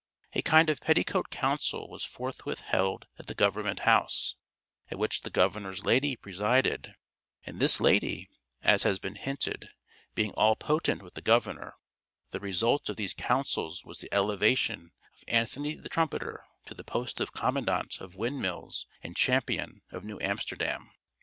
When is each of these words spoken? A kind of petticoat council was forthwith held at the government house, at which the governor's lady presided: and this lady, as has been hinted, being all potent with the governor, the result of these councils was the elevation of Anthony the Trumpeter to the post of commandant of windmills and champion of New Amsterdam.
A 0.33 0.41
kind 0.41 0.71
of 0.71 0.81
petticoat 0.81 1.29
council 1.29 1.87
was 1.87 2.03
forthwith 2.03 2.61
held 2.61 3.05
at 3.19 3.27
the 3.27 3.35
government 3.35 3.81
house, 3.81 4.33
at 4.89 4.97
which 4.97 5.21
the 5.21 5.29
governor's 5.29 5.85
lady 5.85 6.15
presided: 6.15 6.95
and 7.45 7.59
this 7.59 7.79
lady, 7.79 8.27
as 8.63 8.81
has 8.81 8.97
been 8.97 9.13
hinted, 9.13 9.69
being 10.15 10.31
all 10.31 10.55
potent 10.55 11.03
with 11.03 11.13
the 11.13 11.21
governor, 11.21 11.75
the 12.31 12.39
result 12.39 12.89
of 12.89 12.95
these 12.95 13.13
councils 13.13 13.85
was 13.85 13.99
the 13.99 14.11
elevation 14.11 14.91
of 15.13 15.23
Anthony 15.27 15.75
the 15.75 15.87
Trumpeter 15.87 16.45
to 16.65 16.73
the 16.73 16.83
post 16.83 17.19
of 17.19 17.31
commandant 17.31 17.99
of 18.01 18.15
windmills 18.15 18.87
and 19.03 19.15
champion 19.15 19.83
of 19.91 20.03
New 20.03 20.19
Amsterdam. 20.19 20.89